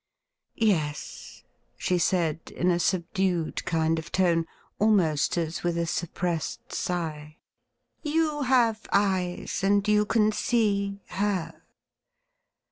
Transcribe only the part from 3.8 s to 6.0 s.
of tone, almost as with a